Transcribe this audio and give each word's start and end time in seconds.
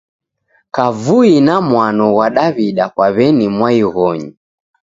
Kavui 0.75 1.33
na 1.45 1.55
mwano 1.69 2.05
ghwa 2.13 2.27
Daw'ida 2.35 2.85
kwa 2.95 3.07
w'eni 3.15 3.45
mwaighonyi. 3.55 4.29